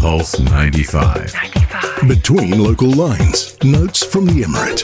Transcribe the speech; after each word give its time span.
Pulse 0.00 0.40
95. 0.40 1.34
95. 1.34 2.08
Between 2.08 2.58
local 2.58 2.90
lines, 2.90 3.62
notes 3.62 4.02
from 4.02 4.24
the 4.24 4.40
Emirate. 4.40 4.80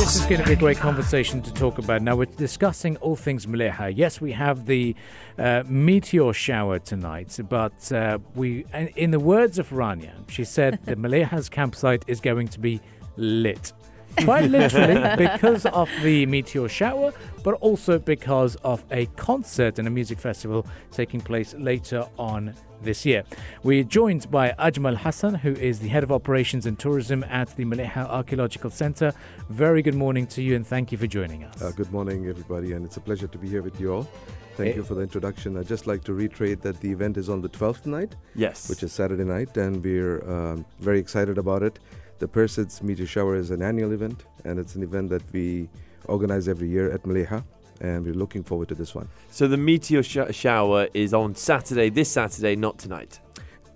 This 0.00 0.16
is 0.16 0.22
going 0.22 0.40
to 0.40 0.44
be 0.44 0.54
a 0.54 0.56
great 0.56 0.78
conversation 0.78 1.40
to 1.40 1.54
talk 1.54 1.78
about. 1.78 2.02
Now, 2.02 2.16
we're 2.16 2.24
discussing 2.24 2.96
all 2.96 3.14
things 3.14 3.46
Mleiha. 3.46 3.92
Yes, 3.96 4.20
we 4.20 4.32
have 4.32 4.66
the 4.66 4.96
uh, 5.38 5.62
meteor 5.68 6.32
shower 6.32 6.80
tonight, 6.80 7.38
but 7.48 7.92
uh, 7.92 8.18
we, 8.34 8.64
in 8.96 9.12
the 9.12 9.20
words 9.20 9.60
of 9.60 9.70
Rania, 9.70 10.28
she 10.28 10.42
said 10.42 10.80
the 10.84 10.96
Mleiha's 11.04 11.48
campsite 11.48 12.04
is 12.08 12.20
going 12.20 12.48
to 12.48 12.58
be 12.58 12.80
lit 13.16 13.72
quite 14.18 14.50
literally 14.50 15.16
because 15.16 15.66
of 15.66 15.88
the 16.02 16.26
meteor 16.26 16.68
shower, 16.68 17.12
but 17.42 17.54
also 17.54 17.98
because 17.98 18.56
of 18.56 18.84
a 18.90 19.06
concert 19.16 19.78
and 19.78 19.88
a 19.88 19.90
music 19.90 20.18
festival 20.18 20.66
taking 20.90 21.20
place 21.20 21.54
later 21.54 22.06
on 22.18 22.54
this 22.82 23.06
year. 23.06 23.22
We're 23.62 23.84
joined 23.84 24.30
by 24.30 24.52
Ajmal 24.58 24.96
Hassan, 24.96 25.34
who 25.34 25.52
is 25.52 25.78
the 25.78 25.88
head 25.88 26.02
of 26.02 26.12
operations 26.12 26.66
and 26.66 26.78
tourism 26.78 27.24
at 27.24 27.54
the 27.56 27.64
Mleiha 27.64 28.08
Archaeological 28.08 28.70
Center. 28.70 29.12
Very 29.48 29.82
good 29.82 29.94
morning 29.94 30.26
to 30.28 30.42
you, 30.42 30.56
and 30.56 30.66
thank 30.66 30.92
you 30.92 30.98
for 30.98 31.06
joining 31.06 31.44
us. 31.44 31.62
Uh, 31.62 31.70
good 31.72 31.92
morning, 31.92 32.28
everybody, 32.28 32.72
and 32.72 32.84
it's 32.84 32.96
a 32.96 33.00
pleasure 33.00 33.26
to 33.26 33.38
be 33.38 33.48
here 33.48 33.62
with 33.62 33.80
you 33.80 33.94
all. 33.94 34.08
Thank 34.56 34.70
it, 34.70 34.76
you 34.76 34.84
for 34.84 34.94
the 34.94 35.00
introduction. 35.00 35.56
I'd 35.56 35.68
just 35.68 35.86
like 35.86 36.04
to 36.04 36.12
reiterate 36.12 36.60
that 36.62 36.78
the 36.80 36.90
event 36.90 37.16
is 37.16 37.30
on 37.30 37.40
the 37.40 37.48
12th 37.48 37.86
night. 37.86 38.16
Yes. 38.34 38.68
Which 38.68 38.82
is 38.82 38.92
Saturday 38.92 39.24
night, 39.24 39.56
and 39.56 39.82
we're 39.82 40.28
um, 40.30 40.66
very 40.80 40.98
excited 40.98 41.38
about 41.38 41.62
it. 41.62 41.78
The 42.22 42.28
Perseids 42.28 42.84
Meteor 42.84 43.06
Shower 43.06 43.34
is 43.34 43.50
an 43.50 43.62
annual 43.62 43.90
event, 43.90 44.26
and 44.44 44.56
it's 44.60 44.76
an 44.76 44.84
event 44.84 45.10
that 45.10 45.24
we 45.32 45.68
organize 46.04 46.46
every 46.46 46.68
year 46.68 46.88
at 46.92 47.02
Mleiha, 47.02 47.42
and 47.80 48.06
we're 48.06 48.14
looking 48.14 48.44
forward 48.44 48.68
to 48.68 48.76
this 48.76 48.94
one. 48.94 49.08
So 49.32 49.48
the 49.48 49.56
Meteor 49.56 50.04
sh- 50.04 50.30
Shower 50.30 50.86
is 50.94 51.12
on 51.14 51.34
Saturday, 51.34 51.88
this 51.88 52.12
Saturday, 52.12 52.54
not 52.54 52.78
tonight. 52.78 53.18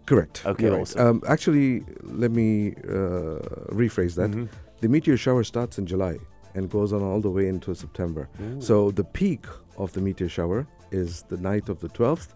Correct. 0.06 0.46
Okay, 0.46 0.70
right. 0.70 0.80
awesome. 0.80 1.00
Um, 1.00 1.22
actually, 1.27 1.82
let 2.02 2.30
me 2.30 2.77
uh, 2.84 3.42
rephrase 3.82 4.14
that. 4.14 4.30
Mm-hmm. 4.30 4.44
The 4.81 4.88
meteor 4.88 5.16
shower 5.16 5.42
starts 5.42 5.78
in 5.78 5.86
July 5.86 6.16
and 6.55 6.70
goes 6.70 6.92
on 6.92 7.03
all 7.03 7.20
the 7.20 7.31
way 7.31 7.48
into 7.48 7.75
September. 7.75 8.28
Ooh. 8.41 8.60
So 8.60 8.92
the 8.92 9.03
peak 9.03 9.47
of 9.77 9.92
the 9.92 10.00
meteor 10.00 10.28
shower 10.28 10.69
is 10.92 11.22
the 11.22 11.38
night 11.38 11.69
of 11.69 11.81
the 11.81 11.88
12th 11.88 12.28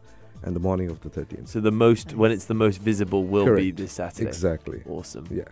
and 0.42 0.56
the 0.56 0.60
morning 0.60 0.90
of 0.90 1.00
the 1.02 1.08
13th. 1.10 1.46
So 1.46 1.60
the 1.60 1.70
most 1.70 2.14
when 2.14 2.32
it's 2.32 2.46
the 2.46 2.54
most 2.54 2.78
visible 2.78 3.22
will 3.22 3.44
Correct. 3.44 3.62
be 3.62 3.70
this 3.70 3.92
Saturday. 3.92 4.26
Exactly. 4.26 4.82
Awesome. 4.88 5.28
Yeah. 5.30 5.44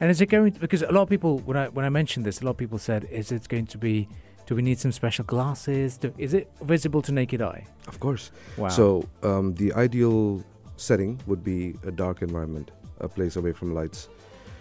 And 0.00 0.10
is 0.10 0.20
it 0.20 0.26
going 0.26 0.52
to, 0.52 0.60
because 0.60 0.82
a 0.82 0.92
lot 0.92 1.02
of 1.02 1.08
people 1.08 1.38
when 1.40 1.56
I 1.56 1.68
when 1.68 1.84
I 1.84 1.88
mentioned 1.88 2.24
this, 2.26 2.40
a 2.40 2.44
lot 2.44 2.52
of 2.52 2.56
people 2.56 2.78
said, 2.78 3.04
is 3.10 3.32
it 3.32 3.48
going 3.48 3.66
to 3.66 3.78
be? 3.78 4.08
Do 4.46 4.54
we 4.54 4.60
need 4.60 4.78
some 4.78 4.92
special 4.92 5.24
glasses? 5.24 5.96
Do, 5.96 6.12
is 6.18 6.34
it 6.34 6.50
visible 6.60 7.00
to 7.02 7.12
naked 7.12 7.40
eye? 7.40 7.66
Of 7.88 7.98
course. 7.98 8.30
Wow. 8.58 8.68
So 8.68 9.08
um, 9.22 9.54
the 9.54 9.72
ideal 9.72 10.44
setting 10.76 11.18
would 11.26 11.42
be 11.42 11.74
a 11.86 11.90
dark 11.90 12.20
environment, 12.20 12.70
a 13.00 13.08
place 13.08 13.36
away 13.36 13.52
from 13.52 13.72
lights. 13.74 14.08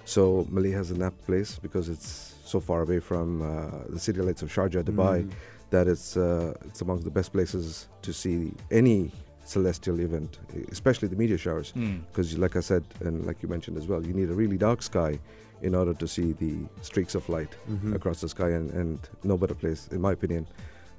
So 0.06 0.48
Mleiha 0.52 0.76
has 0.76 0.92
a 0.92 0.98
nap 0.98 1.14
place 1.26 1.60
because 1.60 1.90
it's 1.90 2.36
so 2.46 2.62
far 2.62 2.84
away 2.84 3.00
from 3.00 3.42
uh, 3.42 3.80
the 3.90 4.00
city 4.00 4.22
lights 4.22 4.42
of 4.42 4.50
Sharjah, 4.50 4.84
Dubai, 4.84 5.24
mm. 5.24 5.32
that 5.72 5.88
it's 5.88 6.16
uh, 6.16 6.54
it's 6.66 6.82
among 6.82 7.02
the 7.02 7.12
best 7.12 7.34
places 7.34 7.90
to 8.04 8.14
see 8.14 8.54
any 8.72 9.12
celestial 9.46 10.00
event, 10.00 10.40
especially 10.72 11.08
the 11.08 11.16
meteor 11.16 11.38
showers. 11.38 11.72
Because, 11.72 12.36
mm. 12.36 12.40
like 12.40 12.56
I 12.56 12.62
said, 12.62 12.84
and 13.02 13.26
like 13.26 13.42
you 13.42 13.50
mentioned 13.50 13.78
as 13.78 13.88
well, 13.88 14.06
you 14.06 14.14
need 14.14 14.30
a 14.30 14.34
really 14.34 14.58
dark 14.58 14.82
sky 14.82 15.20
in 15.62 15.74
order 15.76 15.94
to 15.94 16.08
see 16.08 16.34
the 16.34 16.56
streaks 16.82 17.16
of 17.16 17.28
light 17.30 17.56
mm-hmm. 17.70 17.94
across 17.94 18.22
the 18.22 18.30
sky, 18.30 18.50
and, 18.50 18.72
and 18.72 19.00
no 19.24 19.38
better 19.38 19.56
place, 19.56 19.88
in 19.92 20.02
my 20.02 20.12
opinion, 20.12 20.46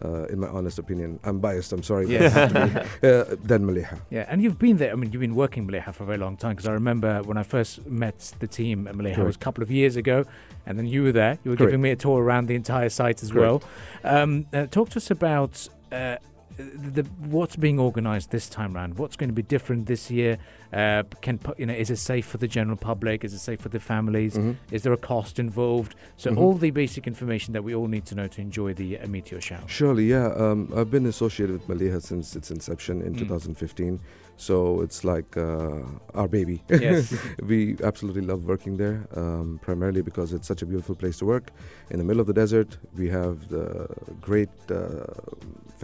uh, 0.03 0.25
in 0.25 0.41
my 0.41 0.48
honest 0.48 0.78
opinion. 0.78 1.20
I'm 1.23 1.39
biased, 1.39 1.73
I'm 1.73 1.83
sorry, 1.83 2.09
yeah. 2.09 2.27
uh, 3.03 3.36
than 3.42 3.67
Mleiha. 3.67 4.01
Yeah, 4.11 4.25
and 4.28 4.42
you've 4.42 4.58
been 4.58 4.79
there, 4.79 4.92
I 4.92 4.95
mean, 4.95 5.12
you've 5.12 5.20
been 5.20 5.34
working 5.34 5.69
Mleiha 5.69 5.92
for 5.95 6.05
a 6.05 6.06
very 6.06 6.19
long 6.19 6.36
time 6.36 6.53
because 6.53 6.67
I 6.67 6.73
remember 6.73 7.23
when 7.23 7.36
I 7.36 7.42
first 7.42 7.86
met 7.86 8.33
the 8.39 8.47
team 8.47 8.89
at 8.89 8.95
Mleiha, 8.95 9.19
it 9.19 9.25
was 9.25 9.36
a 9.36 9.39
couple 9.39 9.62
of 9.62 9.70
years 9.70 9.97
ago, 9.97 10.25
and 10.67 10.79
then 10.79 10.86
you 10.86 11.03
were 11.03 11.12
there. 11.12 11.39
You 11.45 11.51
were 11.51 11.56
Correct. 11.56 11.70
giving 11.70 11.83
me 11.83 11.91
a 11.91 11.97
tour 11.97 12.23
around 12.23 12.47
the 12.47 12.55
entire 12.55 12.89
site 12.89 13.23
as 13.23 13.33
Correct. 13.33 13.64
well. 14.03 14.23
Um, 14.23 14.46
uh, 14.52 14.67
talk 14.67 14.89
to 14.90 14.96
us 14.96 15.11
about 15.11 15.69
uh, 15.92 16.17
the, 16.57 17.03
what's 17.19 17.57
being 17.57 17.81
organised 17.81 18.31
this 18.31 18.48
time 18.48 18.77
around? 18.77 18.98
What's 18.98 19.17
going 19.17 19.29
to 19.29 19.35
be 19.35 19.42
different 19.42 19.87
this 19.87 20.11
year? 20.11 20.39
Uh, 20.73 21.03
can 21.20 21.41
you 21.59 21.67
know? 21.67 21.75
Is 21.75 21.91
it 21.91 21.97
safe 21.97 22.27
for 22.27 22.39
the 22.39 22.48
general 22.48 22.77
public? 22.77 23.25
Is 23.25 23.35
it 23.35 23.39
safe 23.39 23.61
for 23.61 23.69
the 23.69 23.81
families? 23.81 24.35
Mm-hmm. 24.35 24.75
Is 24.75 24.83
there 24.83 24.93
a 24.93 24.97
cost 24.98 25.39
involved? 25.39 25.95
So 26.17 26.31
mm-hmm. 26.31 26.39
all 26.39 26.55
the 26.55 26.70
basic 26.70 27.07
information 27.07 27.53
that 27.53 27.63
we 27.63 27.75
all 27.75 27.89
need 27.89 28.07
to 28.07 28.14
know 28.14 28.27
to 28.29 28.41
enjoy 28.41 28.75
the 28.75 28.98
uh, 28.98 29.07
meteor 29.07 29.41
shower. 29.41 29.64
Surely, 29.67 30.07
yeah. 30.07 30.33
Um, 30.35 30.73
I've 30.77 30.91
been 30.91 31.07
associated 31.07 31.67
with 31.67 31.69
Mleiha 31.69 32.03
since 32.03 32.37
its 32.37 32.51
inception 32.51 33.03
in 33.03 33.14
mm. 33.14 33.19
2015. 33.19 34.01
So 34.37 34.81
it's 34.81 35.05
like 35.05 35.37
uh, 35.37 35.83
our 36.14 36.27
baby. 36.29 36.63
Yes. 36.69 37.17
we 37.43 37.77
absolutely 37.85 38.23
love 38.23 38.45
working 38.45 38.77
there, 38.77 39.07
um, 39.14 39.61
primarily 39.63 40.03
because 40.03 40.33
it's 40.33 40.48
such 40.48 40.63
a 40.63 40.67
beautiful 40.67 40.95
place 40.95 41.19
to 41.19 41.25
work. 41.25 41.51
In 41.91 41.98
the 41.98 42.05
middle 42.05 42.20
of 42.20 42.27
the 42.27 42.33
desert, 42.33 42.77
we 42.97 43.09
have 43.11 43.48
the 43.48 43.89
great 44.20 44.48
uh, 44.70 45.05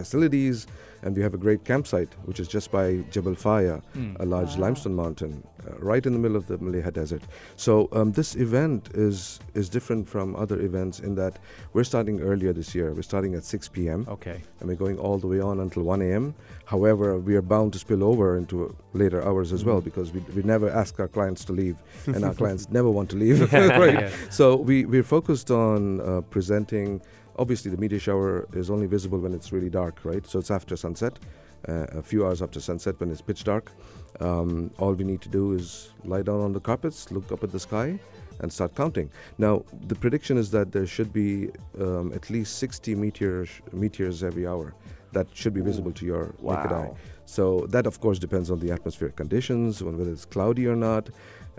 facilities 0.01 0.67
and 1.03 1.15
we 1.15 1.21
have 1.21 1.33
a 1.33 1.37
great 1.37 1.65
campsite, 1.65 2.13
which 2.25 2.39
is 2.39 2.47
just 2.47 2.71
by 2.71 3.03
Jebel 3.11 3.35
Faya, 3.35 3.81
mm. 3.95 4.19
a 4.19 4.25
large 4.25 4.53
wow. 4.55 4.63
limestone 4.65 4.95
mountain, 4.95 5.43
uh, 5.67 5.75
right 5.79 6.05
in 6.05 6.13
the 6.13 6.19
middle 6.19 6.37
of 6.37 6.47
the 6.47 6.57
Mleiha 6.57 6.91
Desert. 6.93 7.23
So 7.55 7.89
um, 7.91 8.11
this 8.11 8.35
event 8.35 8.89
is 8.93 9.39
is 9.53 9.69
different 9.69 10.07
from 10.07 10.35
other 10.35 10.59
events 10.61 10.99
in 10.99 11.15
that 11.15 11.39
we're 11.73 11.89
starting 11.93 12.21
earlier 12.21 12.53
this 12.53 12.75
year. 12.75 12.93
We're 12.93 13.09
starting 13.13 13.35
at 13.35 13.43
6 13.43 13.69
p.m. 13.69 14.05
Okay. 14.07 14.41
And 14.59 14.69
we're 14.69 14.81
going 14.85 14.99
all 14.99 15.17
the 15.17 15.27
way 15.27 15.39
on 15.39 15.59
until 15.59 15.83
1 15.83 16.01
a.m. 16.01 16.35
However, 16.65 17.17
we 17.17 17.35
are 17.35 17.41
bound 17.41 17.73
to 17.73 17.79
spill 17.79 18.03
over 18.03 18.37
into 18.37 18.75
later 18.93 19.19
hours 19.27 19.51
as 19.51 19.63
mm. 19.63 19.67
well 19.67 19.79
hmm. 19.79 19.85
because 19.89 20.11
we, 20.13 20.19
we 20.35 20.43
never 20.43 20.69
ask 20.69 20.99
our 20.99 21.07
clients 21.07 21.43
to 21.45 21.53
leave, 21.53 21.77
and 22.05 22.23
our 22.23 22.33
clients 22.41 22.69
never 22.69 22.89
want 22.89 23.09
to 23.09 23.17
leave. 23.17 23.37
right? 23.83 23.93
Yeah. 23.93 24.09
So 24.29 24.55
we 24.55 24.85
we're 24.85 25.09
focused 25.17 25.49
on 25.51 26.01
uh, 26.01 26.21
presenting 26.35 27.01
Obviously, 27.37 27.71
the 27.71 27.77
meteor 27.77 27.99
shower 27.99 28.47
is 28.53 28.69
only 28.69 28.87
visible 28.87 29.19
when 29.19 29.33
it's 29.33 29.51
really 29.51 29.69
dark, 29.69 29.99
right? 30.03 30.25
So 30.25 30.39
it's 30.39 30.51
after 30.51 30.75
sunset, 30.75 31.19
uh, 31.67 31.85
a 31.91 32.01
few 32.01 32.25
hours 32.25 32.41
after 32.41 32.59
sunset 32.59 32.99
when 32.99 33.11
it's 33.11 33.21
pitch 33.21 33.43
dark. 33.43 33.71
Um, 34.19 34.71
all 34.77 34.93
we 34.93 35.03
need 35.03 35.21
to 35.21 35.29
do 35.29 35.53
is 35.53 35.93
lie 36.03 36.21
down 36.21 36.41
on 36.41 36.53
the 36.53 36.59
carpets, 36.59 37.11
look 37.11 37.31
up 37.31 37.43
at 37.43 37.51
the 37.51 37.59
sky, 37.59 37.99
and 38.39 38.51
start 38.51 38.75
counting. 38.75 39.09
Now, 39.37 39.63
the 39.87 39.95
prediction 39.95 40.37
is 40.37 40.51
that 40.51 40.71
there 40.71 40.85
should 40.85 41.13
be 41.13 41.49
um, 41.79 42.11
at 42.13 42.29
least 42.29 42.57
60 42.57 42.95
meteors, 42.95 43.49
meteors 43.71 44.23
every 44.23 44.47
hour 44.47 44.73
that 45.13 45.27
should 45.33 45.53
be 45.53 45.61
visible 45.61 45.89
Ooh, 45.89 45.93
to 45.93 46.05
your 46.05 46.33
wow. 46.39 46.55
naked 46.55 46.71
eye. 46.71 46.91
So 47.25 47.65
that, 47.69 47.85
of 47.85 47.99
course, 47.99 48.19
depends 48.19 48.51
on 48.51 48.59
the 48.59 48.71
atmospheric 48.71 49.15
conditions, 49.15 49.81
on 49.81 49.97
whether 49.97 50.11
it's 50.11 50.25
cloudy 50.25 50.67
or 50.67 50.75
not. 50.75 51.09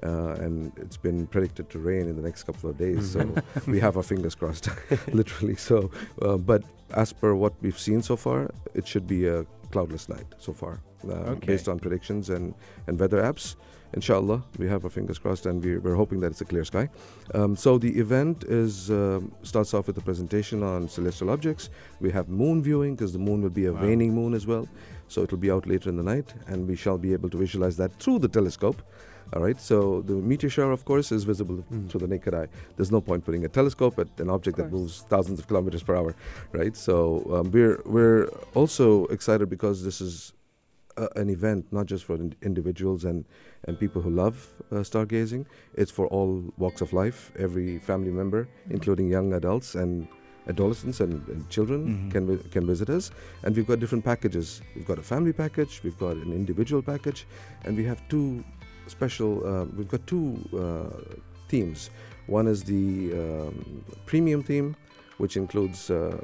Uh, 0.02 0.34
and 0.40 0.72
it's 0.78 0.96
been 0.96 1.26
predicted 1.28 1.70
to 1.70 1.78
rain 1.78 2.08
in 2.08 2.16
the 2.16 2.22
next 2.22 2.42
couple 2.42 2.68
of 2.68 2.76
days. 2.76 3.12
So 3.12 3.34
we 3.66 3.78
have 3.80 3.96
our 3.96 4.02
fingers 4.02 4.34
crossed, 4.34 4.68
literally. 5.12 5.56
So, 5.56 5.90
uh, 6.20 6.36
but 6.36 6.62
as 6.94 7.12
per 7.12 7.34
what 7.34 7.54
we've 7.62 7.78
seen 7.78 8.02
so 8.02 8.16
far, 8.16 8.50
it 8.74 8.86
should 8.86 9.06
be 9.06 9.26
a 9.26 9.44
cloudless 9.70 10.08
night 10.08 10.26
so 10.38 10.52
far, 10.52 10.80
uh, 11.08 11.34
okay. 11.34 11.46
based 11.46 11.68
on 11.68 11.78
predictions 11.78 12.30
and, 12.30 12.54
and 12.86 12.98
weather 12.98 13.22
apps. 13.22 13.56
Inshallah, 13.94 14.42
we 14.56 14.66
have 14.68 14.84
our 14.84 14.90
fingers 14.90 15.18
crossed, 15.18 15.44
and 15.44 15.62
we're, 15.62 15.78
we're 15.78 15.94
hoping 15.94 16.20
that 16.20 16.28
it's 16.28 16.40
a 16.40 16.46
clear 16.46 16.64
sky. 16.64 16.88
Um, 17.34 17.54
so 17.54 17.76
the 17.76 17.90
event 17.98 18.44
is 18.44 18.90
um, 18.90 19.32
starts 19.42 19.74
off 19.74 19.86
with 19.86 19.98
a 19.98 20.00
presentation 20.00 20.62
on 20.62 20.88
celestial 20.88 21.28
objects. 21.28 21.68
We 22.00 22.10
have 22.10 22.28
moon 22.28 22.62
viewing 22.62 22.94
because 22.94 23.12
the 23.12 23.18
moon 23.18 23.42
will 23.42 23.50
be 23.50 23.66
a 23.66 23.72
wow. 23.72 23.82
waning 23.82 24.14
moon 24.14 24.32
as 24.32 24.46
well. 24.46 24.66
So 25.12 25.22
it'll 25.22 25.38
be 25.38 25.50
out 25.50 25.66
later 25.66 25.90
in 25.90 25.96
the 25.96 26.02
night, 26.02 26.32
and 26.46 26.66
we 26.66 26.74
shall 26.74 26.96
be 26.96 27.12
able 27.12 27.28
to 27.30 27.36
visualize 27.36 27.76
that 27.76 27.92
through 28.00 28.20
the 28.20 28.28
telescope. 28.28 28.82
All 29.34 29.42
right, 29.42 29.58
so 29.58 30.02
the 30.02 30.12
meteor 30.12 30.50
shower, 30.50 30.72
of 30.72 30.84
course, 30.84 31.10
is 31.10 31.24
visible 31.24 31.64
mm. 31.72 31.88
to 31.90 31.98
the 31.98 32.06
naked 32.06 32.34
eye. 32.34 32.48
There's 32.76 32.92
no 32.92 33.00
point 33.00 33.24
putting 33.24 33.44
a 33.44 33.48
telescope 33.48 33.98
at 33.98 34.08
an 34.18 34.28
object 34.28 34.58
that 34.58 34.70
moves 34.70 35.06
thousands 35.08 35.38
of 35.38 35.46
kilometers 35.48 35.82
per 35.82 35.96
hour, 35.96 36.14
right? 36.52 36.76
So 36.76 36.94
um, 37.34 37.50
we're 37.50 37.80
we're 37.86 38.26
also 38.54 39.06
excited 39.06 39.48
because 39.48 39.84
this 39.84 40.02
is 40.02 40.34
uh, 40.98 41.08
an 41.16 41.30
event 41.30 41.66
not 41.72 41.86
just 41.86 42.04
for 42.04 42.16
in- 42.16 42.36
individuals 42.42 43.04
and 43.04 43.24
and 43.64 43.78
people 43.78 44.02
who 44.02 44.10
love 44.10 44.36
uh, 44.70 44.76
stargazing. 44.76 45.46
It's 45.74 45.90
for 45.90 46.06
all 46.08 46.52
walks 46.58 46.82
of 46.82 46.92
life, 46.92 47.32
every 47.38 47.78
family 47.78 48.10
member, 48.10 48.44
mm-hmm. 48.44 48.72
including 48.72 49.08
young 49.08 49.32
adults 49.32 49.74
and 49.74 50.08
adolescents 50.48 51.00
and, 51.00 51.26
and 51.28 51.48
children 51.50 51.86
mm-hmm. 51.86 52.10
can 52.10 52.38
can 52.50 52.66
visit 52.66 52.90
us 52.90 53.10
and 53.44 53.54
we've 53.54 53.66
got 53.66 53.78
different 53.78 54.04
packages 54.04 54.60
we've 54.74 54.86
got 54.86 54.98
a 54.98 55.02
family 55.02 55.32
package 55.32 55.80
we've 55.84 55.98
got 55.98 56.16
an 56.16 56.32
individual 56.32 56.82
package 56.82 57.26
and 57.64 57.76
we 57.76 57.84
have 57.84 58.00
two 58.08 58.44
special. 58.86 59.46
Uh, 59.46 59.64
we've 59.76 59.88
got 59.88 60.06
two 60.06 60.38
uh, 60.56 61.14
themes. 61.48 61.90
One 62.26 62.46
is 62.46 62.62
the 62.62 63.12
um, 63.12 63.84
premium 64.06 64.42
theme, 64.42 64.76
which 65.18 65.36
includes 65.36 65.90
uh, 65.90 66.18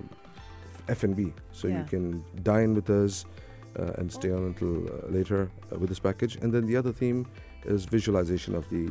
F&B, 0.88 1.32
so 1.52 1.68
yeah. 1.68 1.78
you 1.78 1.84
can 1.84 2.24
dine 2.42 2.74
with 2.74 2.88
us 2.88 3.24
uh, 3.78 3.92
and 3.98 4.10
stay 4.10 4.30
on 4.30 4.44
until 4.44 4.86
uh, 4.86 5.08
later 5.08 5.50
uh, 5.72 5.78
with 5.78 5.88
this 5.88 5.98
package. 5.98 6.36
And 6.36 6.52
then 6.52 6.66
the 6.66 6.76
other 6.76 6.92
theme 6.92 7.26
is 7.64 7.84
visualization 7.84 8.54
of 8.54 8.68
the 8.70 8.84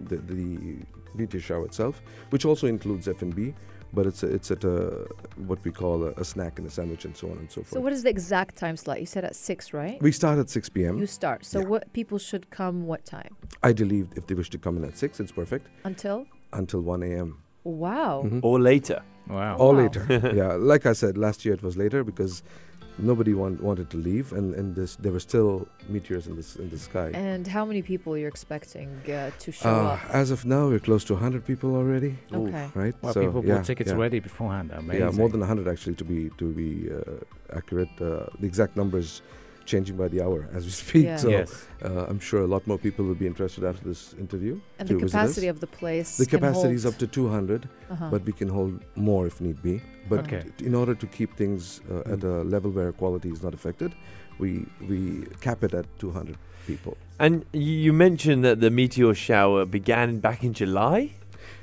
the, 0.00 0.16
the 0.16 0.78
meteor 1.14 1.40
shower 1.40 1.64
itself, 1.64 2.02
which 2.30 2.44
also 2.44 2.66
includes 2.66 3.06
F&B 3.06 3.54
but 3.92 4.06
it's 4.06 4.22
it's 4.22 4.50
at 4.50 4.64
a 4.64 5.06
what 5.36 5.62
we 5.64 5.70
call 5.70 6.04
a, 6.04 6.10
a 6.12 6.24
snack 6.24 6.58
and 6.58 6.66
a 6.66 6.70
sandwich 6.70 7.04
and 7.04 7.16
so 7.16 7.30
on 7.30 7.38
and 7.38 7.50
so 7.50 7.60
forth. 7.62 7.68
So 7.74 7.80
what 7.80 7.92
is 7.92 8.02
the 8.02 8.10
exact 8.10 8.56
time 8.56 8.76
slot? 8.76 9.00
You 9.00 9.06
said 9.06 9.24
at 9.24 9.36
six, 9.36 9.72
right? 9.72 10.00
we 10.02 10.12
start 10.12 10.38
at 10.38 10.48
6 10.50 10.68
p.m. 10.70 10.98
You 10.98 11.06
start. 11.06 11.44
So 11.44 11.60
Yeah. 11.60 11.66
what 11.66 11.92
people 11.92 12.18
should 12.18 12.50
come 12.50 12.86
what 12.86 13.04
time? 13.04 13.36
I 13.62 13.68
Ideally, 13.72 14.06
if 14.16 14.26
they 14.26 14.34
wish 14.34 14.50
to 14.50 14.58
come 14.58 14.76
in 14.76 14.84
at 14.84 14.96
6, 14.98 15.18
it's 15.20 15.32
perfect 15.32 15.66
Until? 15.84 16.26
until 16.52 16.80
1 16.82 17.02
a.m. 17.02 17.38
Wow. 17.64 18.22
Mhm. 18.26 18.40
Or 18.42 18.60
later. 18.60 19.02
Wow. 19.28 19.56
or 19.58 19.72
Wow. 19.74 19.82
later. 19.82 20.02
yeah, 20.34 20.52
like 20.72 20.84
I 20.84 20.92
said, 20.92 21.16
last 21.16 21.44
year 21.44 21.54
it 21.54 21.62
was 21.62 21.76
later 21.76 22.04
because 22.04 22.42
nobody 23.02 23.34
want, 23.34 23.62
wanted 23.62 23.90
to 23.90 23.96
leave, 23.96 24.32
and, 24.32 24.54
and 24.54 24.74
this, 24.74 24.96
there 24.96 25.12
were 25.12 25.20
still 25.20 25.66
meteors 25.88 26.26
in 26.26 26.36
this 26.36 26.56
in 26.56 26.70
the 26.70 26.78
sky. 26.78 27.10
And 27.14 27.46
how 27.46 27.64
many 27.64 27.82
people 27.82 28.16
you're 28.16 28.28
expecting 28.36 28.88
uh, 29.08 29.30
to 29.44 29.52
show 29.52 29.68
Uh, 29.68 29.94
up? 29.94 30.00
as 30.22 30.30
of 30.30 30.44
now, 30.44 30.68
we're 30.68 30.78
close 30.90 31.04
to 31.04 31.14
100 31.14 31.44
people 31.44 31.74
already, 31.76 32.12
Okay. 32.32 32.66
right? 32.74 32.94
Well, 33.02 33.12
so 33.12 33.20
people 33.26 33.44
yeah, 33.44 33.56
bought 33.56 33.64
tickets 33.66 33.90
yeah. 33.90 33.96
already 33.96 34.20
beforehand. 34.20 34.70
Amazing. 34.72 35.00
Yeah, 35.02 35.10
more 35.20 35.28
than 35.28 35.40
100 35.40 35.68
actually 35.68 35.96
to 35.96 36.04
be 36.04 36.30
to 36.38 36.46
be 36.52 36.68
uh, 36.90 37.56
accurate. 37.58 37.94
Uh, 38.00 38.26
the 38.40 38.46
exact 38.46 38.76
numbers 38.76 39.22
changing 39.66 39.96
by 39.96 40.08
the 40.08 40.20
hour 40.22 40.48
as 40.52 40.64
we 40.64 40.70
speak. 40.84 41.04
Yeah. 41.04 41.16
So 41.16 41.28
yes. 41.28 41.66
uh, 41.84 42.06
I'm 42.08 42.18
sure 42.20 42.42
a 42.42 42.46
lot 42.46 42.66
more 42.66 42.78
people 42.78 43.04
will 43.04 43.14
be 43.14 43.26
interested 43.26 43.64
after 43.64 43.84
this 43.84 44.14
interview. 44.18 44.60
And 44.78 44.88
the 44.88 44.94
visit 44.94 45.06
us. 45.06 45.10
capacity 45.12 45.48
of 45.48 45.60
the 45.60 45.66
place. 45.66 46.16
The 46.16 46.26
capacity 46.26 46.74
is 46.74 46.84
up 46.86 46.96
to 46.98 47.06
200, 47.06 47.68
Uh-huh. 47.90 48.08
but 48.10 48.24
we 48.24 48.32
can 48.32 48.48
hold 48.48 48.80
more 48.96 49.26
if 49.26 49.40
need 49.40 49.62
be. 49.62 49.80
But 50.08 50.20
Okay. 50.20 50.42
t- 50.58 50.66
in 50.66 50.74
order 50.74 50.94
to 50.94 51.06
keep 51.06 51.36
things 51.36 51.80
uh, 51.90 52.12
at 52.14 52.22
a 52.24 52.42
level 52.42 52.70
where 52.70 52.92
quality 52.92 53.30
is 53.30 53.42
not 53.42 53.54
affected, 53.54 53.92
we 54.38 54.66
we 54.88 54.98
cap 55.40 55.62
it 55.64 55.74
at 55.74 55.86
200 55.98 56.36
people. 56.66 56.96
And 57.18 57.44
you 57.52 57.92
mentioned 57.92 58.44
that 58.44 58.60
the 58.60 58.70
meteor 58.70 59.14
shower 59.14 59.64
began 59.66 60.18
back 60.20 60.42
in 60.44 60.52
July. 60.54 61.12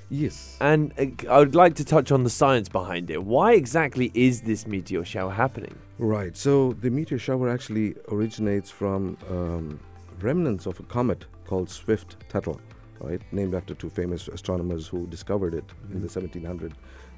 Yes. 0.09 0.57
And 0.59 0.91
uh, 0.97 1.33
I 1.35 1.37
would 1.39 1.55
like 1.55 1.75
to 1.75 1.85
touch 1.85 2.11
on 2.11 2.23
the 2.23 2.29
science 2.29 2.67
behind 2.69 3.09
it. 3.11 3.23
Why 3.23 3.53
exactly 3.53 4.11
is 4.13 4.41
this 4.41 4.65
meteor 4.65 5.03
shower 5.05 5.31
happening? 5.31 5.75
Right. 5.99 6.35
So 6.37 6.71
the 6.79 6.89
meteor 6.89 7.19
shower 7.19 7.49
actually 7.49 7.93
originates 8.07 8.71
from 8.71 9.17
um, 9.29 9.81
remnants 10.21 10.65
of 10.65 10.79
a 10.79 10.83
comet 10.83 11.25
called 11.45 11.69
Swift 11.69 12.15
Tuttle, 12.29 12.61
right? 13.01 13.21
Named 13.33 13.53
after 13.53 13.75
two 13.75 13.89
famous 13.89 14.29
astronomers 14.29 14.87
who 14.87 15.07
discovered 15.07 15.53
it 15.53 15.65
in 15.91 15.99
the 15.99 16.07
1700, 16.07 16.73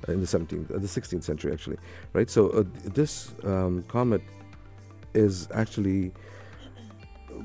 uh, 0.09 0.11
in 0.11 0.19
the 0.19 0.25
17th, 0.25 0.71
uh, 0.71 0.79
the 0.79 0.87
16th 0.87 1.21
century 1.21 1.53
actually, 1.53 1.77
right? 2.13 2.27
So 2.27 2.49
uh, 2.49 2.63
this 2.83 3.35
um, 3.43 3.83
comet 3.83 4.23
is 5.13 5.47
actually 5.53 6.11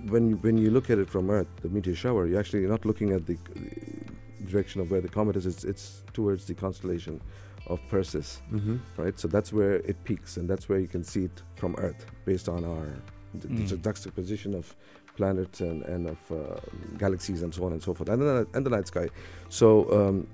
when 0.09 0.31
you, 0.31 0.37
when 0.37 0.57
you 0.57 0.71
look 0.71 0.89
at 0.89 0.99
it 0.99 1.11
from 1.11 1.29
Earth, 1.29 1.49
the 1.61 1.69
meteor 1.69 1.95
shower, 1.95 2.27
you're 2.27 2.41
actually 2.41 2.67
not 2.67 2.87
looking 2.87 3.13
at 3.13 3.27
the 3.27 3.35
uh, 3.35 4.47
direction 4.47 4.81
of 4.81 4.91
where 4.91 5.03
the 5.03 5.09
comet 5.09 5.37
is. 5.37 5.45
It's, 5.45 5.65
it's 5.65 6.03
towards 6.15 6.47
the 6.47 6.55
constellation 6.55 7.21
of 7.67 7.81
Perseus 7.89 8.41
Mm-hmm. 8.53 8.77
right? 9.03 9.19
So 9.19 9.29
that's 9.29 9.53
where 9.53 9.75
it 9.91 9.97
peaks, 10.05 10.37
and 10.37 10.49
that's 10.49 10.69
where 10.69 10.79
you 10.79 10.89
can 10.89 11.03
see 11.05 11.25
it 11.25 11.43
from 11.55 11.75
Earth, 11.79 12.07
based 12.25 12.49
on 12.49 12.65
our 12.65 12.87
the 13.35 13.49
Mm. 13.49 13.83
juxtaposition 13.83 14.55
of 14.55 14.75
planets 15.17 15.61
and, 15.61 15.83
and 15.83 16.09
of 16.09 16.19
uh, 16.31 16.59
galaxies 16.99 17.43
and 17.43 17.53
so 17.55 17.65
on 17.67 17.73
and 17.73 17.83
so 17.83 17.93
forth, 17.95 18.09
and 18.09 18.23
the, 18.23 18.47
and 18.55 18.65
the 18.65 18.71
night 18.71 18.87
sky. 18.87 19.09
So 19.49 19.67
um, 19.99 20.27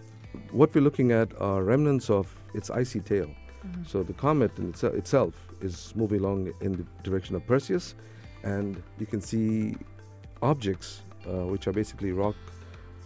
what 0.52 0.72
we're 0.74 0.82
looking 0.84 1.10
at 1.12 1.28
are 1.40 1.62
remnants 1.64 2.10
of 2.10 2.26
its 2.54 2.70
icy 2.70 3.00
tail. 3.00 3.28
Mhm. 3.66 3.86
So 3.86 4.02
the 4.02 4.12
comet 4.12 4.52
in 4.58 4.72
itse- 4.72 4.94
itself 4.96 5.34
is 5.60 5.92
moving 5.96 6.20
along 6.20 6.52
in 6.60 6.72
the 6.72 6.84
direction 7.02 7.34
of 7.36 7.42
Perseus, 7.46 7.94
and 8.44 8.80
you 9.00 9.06
can 9.06 9.20
see 9.20 9.74
objects 10.42 11.02
uh, 11.26 11.46
which 11.52 11.66
are 11.68 11.72
basically 11.72 12.12
rock 12.12 12.36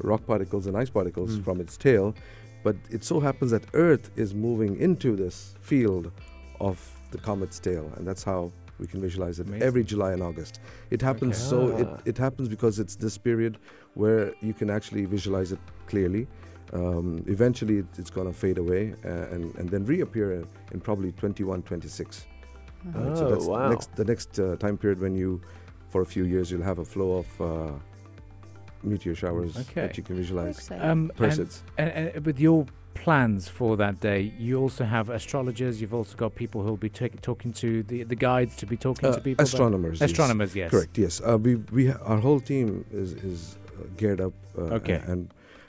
rock 0.03 0.23
particles 0.27 0.67
and 0.67 0.77
ice 0.77 0.91
particles 0.91 1.31
Mm. 1.39 1.45
from 1.45 1.61
its 1.61 1.77
tail. 1.77 2.15
But 2.67 2.77
it 2.91 3.05
so 3.05 3.21
happens 3.21 3.51
that 3.53 3.65
Earth 3.75 4.11
is 4.17 4.35
moving 4.35 4.73
into 4.81 5.15
this 5.15 5.55
field 5.61 6.11
of 6.61 6.77
the 7.13 7.19
comet's 7.19 7.61
tail, 7.61 7.93
and 7.97 8.03
that's 8.09 8.25
how 8.25 8.41
we 8.81 8.87
can 8.89 9.01
visualize 9.01 9.39
it 9.39 9.47
Amazing. 9.47 9.63
every 9.69 9.85
July 9.85 10.11
and 10.17 10.23
August. 10.31 10.55
It 10.91 11.01
happens 11.01 11.37
Okay. 11.37 11.49
so 11.53 11.59
it, 11.83 11.89
it 12.11 12.19
happens 12.19 12.49
because 12.49 12.81
it's 12.83 12.97
this 12.97 13.17
period 13.29 13.59
where 13.95 14.35
you 14.49 14.53
can 14.61 14.69
actually 14.69 15.05
visualize 15.05 15.53
it 15.53 15.61
clearly. 15.87 16.27
Um, 16.73 17.23
eventually, 17.29 17.77
it, 17.83 17.87
it's 18.01 18.11
going 18.11 18.27
to 18.33 18.37
fade 18.45 18.59
away 18.59 18.83
uh, 19.05 19.35
and, 19.35 19.55
and 19.59 19.71
then 19.71 19.85
reappear 19.85 20.33
in, 20.33 20.49
in 20.73 20.81
probably 20.81 21.13
21, 21.13 21.63
26. 21.63 22.27
Uh-huh. 22.89 22.99
Right, 23.01 23.17
so 23.17 23.27
Oh, 23.27 23.29
that's 23.31 23.47
wow. 23.47 23.63
the 23.63 23.69
next, 23.75 23.89
the 23.95 24.05
next 24.05 24.41
uh, 24.41 24.57
time 24.57 24.77
period 24.77 24.99
when 25.01 25.15
you, 25.15 25.41
for 25.89 26.01
a 26.03 26.07
few 26.07 26.25
years, 26.25 26.51
you'll 26.51 26.65
have 26.73 26.81
a 26.81 26.85
flow 26.85 27.11
of 27.23 27.29
uh, 27.41 27.79
meteor 28.87 29.15
showers 29.15 29.57
Okay. 29.57 29.83
that 29.87 29.97
you 29.99 30.03
can 30.03 30.17
visualize. 30.17 30.57
exciting. 30.59 30.89
Um, 30.91 31.13
and, 31.19 31.51
and, 31.79 31.91
and 32.15 32.27
with 32.27 32.39
your 32.41 32.67
plans 32.95 33.49
for 33.49 33.77
that 33.77 34.01
day, 34.01 34.33
you 34.39 34.59
also 34.59 34.85
have 34.85 35.11
astrologers. 35.11 35.81
You've 35.81 35.95
also 35.95 36.17
got 36.17 36.35
people 36.35 36.63
who'll 36.63 36.77
be 36.89 36.89
tak 36.89 37.21
talking 37.21 37.53
to 37.63 37.83
the 37.91 38.05
the 38.05 38.17
guides 38.17 38.57
to 38.57 38.67
be 38.67 38.77
talking 38.77 39.11
Uh, 39.11 39.15
to 39.17 39.21
people. 39.21 39.43
astronomers. 39.45 40.01
yes. 40.01 40.11
Astronomers, 40.11 40.55
yes. 40.55 40.71
Correct. 40.71 40.97
Yes. 40.99 41.21
Uh, 41.21 41.37
we 41.47 41.57
we 41.73 41.83
ha- 41.91 42.01
our 42.11 42.21
whole 42.27 42.41
team 42.41 42.85
is 42.93 43.13
is 43.31 43.59
uh, 43.79 43.85
geared 43.99 44.21
up. 44.21 44.33
Uh, 44.59 44.77
Okay. 44.79 45.01
And 45.13 45.29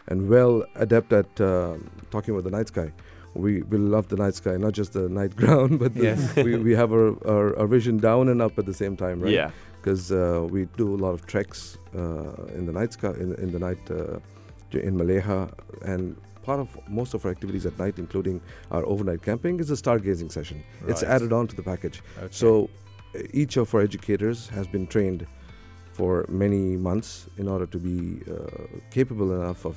and 0.10 0.30
well 0.30 0.64
adept 0.76 1.12
at 1.14 1.30
um 1.42 1.90
talking 2.12 2.32
about 2.34 2.44
the 2.50 2.56
night 2.58 2.68
sky. 2.70 2.92
We 3.34 3.52
we 3.72 3.78
love 3.78 4.06
the 4.08 4.16
night 4.16 4.36
sky, 4.36 4.56
not 4.58 4.74
just 4.78 4.92
the 4.94 5.08
night 5.10 5.36
ground, 5.42 5.80
but 5.80 5.94
the, 5.94 6.04
Yes. 6.04 6.36
we 6.36 6.52
we 6.68 6.76
have 6.82 6.92
our, 6.98 7.10
our 7.34 7.48
our 7.60 7.68
vision 7.68 7.98
down 7.98 8.30
and 8.30 8.42
up 8.42 8.58
at 8.58 8.66
the 8.66 8.74
same 8.74 8.96
time, 8.96 9.18
right? 9.26 9.34
Yeah. 9.34 9.52
Because 9.78 10.12
uh, 10.12 10.46
we 10.50 10.66
do 10.78 10.96
a 10.96 11.00
lot 11.06 11.14
of 11.14 11.26
treks 11.26 11.78
uh, 11.96 12.58
in 12.58 12.66
the 12.66 12.72
night 12.80 12.92
sky 12.94 13.14
in 13.24 13.30
in 13.36 13.52
the 13.52 13.60
night 13.60 13.80
uh, 13.92 14.20
in 14.88 14.94
Mleiha 14.98 15.40
and. 15.84 16.16
Part 16.48 16.62
of 16.62 16.70
most 16.88 17.14
of 17.14 17.26
our 17.26 17.32
activities 17.32 17.66
at 17.66 17.78
night, 17.78 18.00
including 18.00 18.40
our 18.72 18.84
overnight 18.86 19.22
camping, 19.22 19.60
is 19.60 19.70
a 19.70 19.76
stargazing 19.76 20.32
session. 20.32 20.64
It's 20.88 21.04
added 21.04 21.34
on 21.34 21.46
to 21.48 21.56
the 21.58 21.62
package. 21.72 21.98
Okay. 22.18 22.28
So 22.32 22.70
uh, 23.16 23.20
each 23.42 23.58
of 23.58 23.76
our 23.76 23.82
educators 23.82 24.48
has 24.58 24.66
been 24.66 24.88
trained 24.88 25.28
for 25.92 26.26
many 26.30 26.78
months 26.78 27.28
in 27.38 27.50
order 27.50 27.66
to 27.76 27.78
be 27.90 27.98
uh, 28.32 28.34
capable 28.92 29.30
enough 29.42 29.66
of 29.66 29.76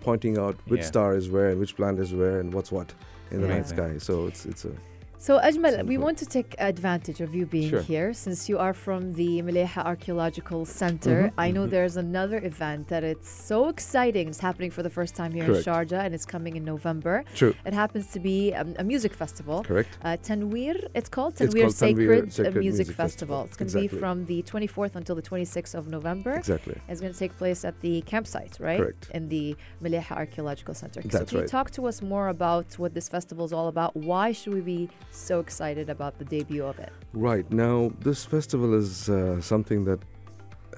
pointing 0.00 0.38
out 0.38 0.56
which 0.70 0.80
Yeah. 0.84 0.92
star 0.94 1.10
is 1.20 1.28
where 1.28 1.48
and 1.50 1.60
which 1.60 1.76
planet 1.76 2.00
is 2.00 2.12
where 2.14 2.40
and 2.40 2.48
what's 2.54 2.72
what 2.72 2.88
in 3.30 3.38
the 3.42 3.48
night 3.48 3.66
Amazing. 3.70 3.76
sky. 3.76 3.92
So 3.98 4.14
it's 4.30 4.42
it's 4.46 4.64
a 4.64 4.74
So 5.22 5.38
Ajmal, 5.38 5.84
we 5.84 5.98
want 5.98 6.16
to 6.18 6.24
take 6.24 6.54
advantage 6.58 7.20
of 7.20 7.34
you 7.34 7.44
being 7.44 7.68
Sure. 7.68 7.82
here 7.82 8.14
since 8.14 8.48
you 8.48 8.56
are 8.58 8.72
from 8.72 9.12
the 9.12 9.42
Mleiha 9.42 9.84
Archaeological 9.84 10.64
Center. 10.64 11.18
Mhm, 11.24 11.32
I 11.36 11.50
know 11.50 11.66
mhm. 11.66 11.70
there's 11.74 11.98
another 11.98 12.38
event 12.52 12.88
that 12.88 13.04
it's 13.04 13.28
so 13.28 13.68
exciting. 13.68 14.28
It's 14.28 14.40
happening 14.40 14.70
for 14.70 14.82
the 14.82 14.88
first 14.88 15.14
time 15.14 15.32
here 15.32 15.44
Correct. 15.44 15.66
in 15.66 15.74
Sharjah 15.74 16.00
and 16.06 16.14
it's 16.14 16.24
coming 16.24 16.56
in 16.56 16.64
November. 16.64 17.22
true, 17.34 17.54
It 17.66 17.74
happens 17.74 18.06
to 18.12 18.18
be 18.30 18.54
um, 18.54 18.74
a 18.78 18.84
music 18.92 19.12
festival. 19.12 19.62
correct? 19.62 19.90
Uh, 20.02 20.16
Tanweer, 20.26 20.76
it's 20.94 21.10
called 21.10 21.32
It's 21.38 21.52
Tanweer 21.52 21.64
called 21.64 21.74
Sacred, 21.84 22.24
uh, 22.28 22.30
Sacred 22.30 22.56
Music, 22.56 22.86
Music 22.86 22.96
Festival. 22.96 23.38
It's 23.44 23.58
going 23.58 23.68
to 23.68 23.78
Exactly. 23.78 23.88
be 23.98 24.00
from 24.02 24.16
the 24.24 24.42
24th 24.44 24.96
until 24.96 25.16
the 25.16 25.26
26th 25.30 25.74
of 25.74 25.84
November. 25.96 26.32
Exactly. 26.44 26.76
It's 26.88 27.02
going 27.02 27.12
to 27.12 27.18
take 27.24 27.36
place 27.36 27.60
at 27.66 27.78
the 27.82 28.00
campsite, 28.12 28.56
right? 28.58 28.80
Correct. 28.80 29.10
In 29.12 29.28
the 29.28 29.54
Mleiha 29.82 30.12
Archaeological 30.22 30.72
Center. 30.72 31.02
so 31.02 31.08
That's 31.08 31.30
can 31.30 31.40
you 31.42 31.46
talk 31.46 31.70
to 31.72 31.86
us 31.90 32.00
more 32.00 32.28
about 32.28 32.66
what 32.78 32.94
this 32.94 33.06
festival 33.10 33.44
is 33.44 33.52
all 33.52 33.68
about? 33.68 33.94
Why 33.94 34.32
should 34.32 34.54
we 34.54 34.62
be 34.62 34.88
so 35.10 35.40
excited 35.40 35.88
about 35.90 36.18
the 36.18 36.24
debut 36.24 36.64
of 36.64 36.78
it? 36.78 36.92
Right 37.12 37.50
now, 37.52 37.92
this 38.00 38.24
festival 38.24 38.74
is 38.74 39.08
uh, 39.08 39.40
something 39.40 39.84
that 39.84 40.00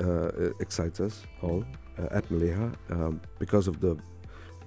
uh, 0.01 0.51
excites 0.61 1.01
us 1.01 1.23
all 1.43 1.65
uh, 1.99 2.07
at 2.11 2.29
Mleiha 2.31 2.75
um, 2.91 3.21
because 3.39 3.69
of 3.69 3.81
the 3.81 3.97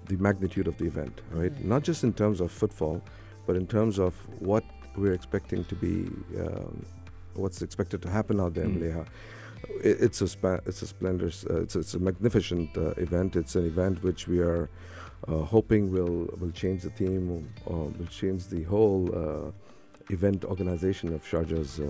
the 0.07 0.17
magnitude 0.17 0.67
of 0.67 0.77
the 0.77 0.85
event. 0.85 1.21
Right, 1.31 1.51
Mhm. 1.51 1.65
not 1.65 1.81
just 1.81 2.03
in 2.03 2.13
terms 2.13 2.39
of 2.39 2.51
footfall, 2.51 3.01
but 3.47 3.55
in 3.55 3.65
terms 3.65 3.97
of 3.97 4.13
what 4.39 4.63
we're 4.95 5.13
expecting 5.13 5.65
to 5.65 5.75
be, 5.75 6.05
um, 6.39 6.85
what's 7.33 7.63
expected 7.63 8.03
to 8.03 8.09
happen 8.09 8.39
out 8.39 8.53
there 8.53 8.65
in 8.65 8.75
Mm. 8.75 8.81
Mleiha. 8.81 9.05
It, 9.83 9.97
it's 10.05 10.21
a 10.21 10.27
spa- 10.27 10.59
it's 10.67 10.83
a 10.83 10.87
splendor, 10.87 11.31
uh, 11.49 11.61
it's, 11.63 11.75
it's 11.75 11.95
a 11.95 11.99
magnificent 11.99 12.77
uh, 12.77 12.93
event. 12.97 13.35
It's 13.35 13.55
an 13.55 13.65
event 13.65 14.03
which 14.03 14.27
we 14.27 14.39
are 14.41 14.69
hoping 15.27 15.91
will 15.91 16.29
will 16.39 16.51
change 16.51 16.83
the 16.83 16.89
theme, 16.91 17.47
or 17.65 17.85
will 17.97 18.07
change 18.09 18.47
the 18.47 18.63
whole. 18.63 19.09
Uh, 19.15 19.51
event 20.11 20.45
organization 20.45 21.11
of 21.15 21.23
Sharjah's 21.23 21.79
uh, 21.79 21.85